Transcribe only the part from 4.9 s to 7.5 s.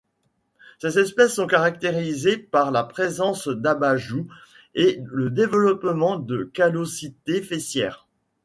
le développement de callosités